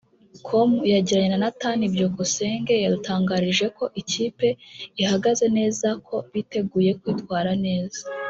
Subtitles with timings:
[0.47, 4.47] com yagiranye na Nathan Byukusenge yadutangarije ko ikipe
[5.03, 8.01] ihagaze neza ko biteguye kwitwara neza